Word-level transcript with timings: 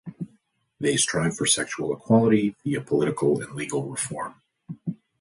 They 0.79 0.97
strive 0.97 1.35
for 1.37 1.45
sexual 1.45 1.93
equality 1.93 2.55
via 2.63 2.81
political 2.81 3.39
and 3.39 3.51
legal 3.53 3.83
reform. 3.87 4.41